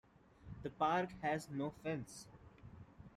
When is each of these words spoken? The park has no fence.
The 0.63 0.71
park 0.71 1.09
has 1.21 1.47
no 1.51 1.69
fence. 1.83 2.25